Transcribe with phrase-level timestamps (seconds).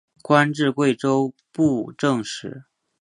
[0.23, 2.63] 官至贵州布政使。